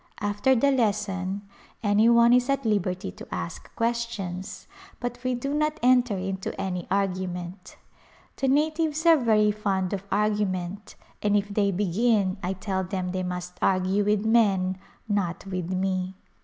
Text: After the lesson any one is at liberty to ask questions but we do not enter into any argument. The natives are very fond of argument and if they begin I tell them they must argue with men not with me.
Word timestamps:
After 0.19 0.55
the 0.55 0.71
lesson 0.71 1.43
any 1.83 2.09
one 2.09 2.33
is 2.33 2.49
at 2.49 2.65
liberty 2.65 3.11
to 3.11 3.27
ask 3.31 3.69
questions 3.75 4.65
but 4.99 5.23
we 5.23 5.35
do 5.35 5.53
not 5.53 5.79
enter 5.83 6.17
into 6.17 6.59
any 6.59 6.87
argument. 6.89 7.77
The 8.37 8.47
natives 8.47 9.05
are 9.05 9.15
very 9.17 9.51
fond 9.51 9.93
of 9.93 10.07
argument 10.11 10.95
and 11.21 11.37
if 11.37 11.49
they 11.49 11.69
begin 11.69 12.37
I 12.41 12.53
tell 12.53 12.83
them 12.83 13.11
they 13.11 13.21
must 13.21 13.59
argue 13.61 14.03
with 14.03 14.25
men 14.25 14.79
not 15.07 15.45
with 15.45 15.69
me. 15.71 16.15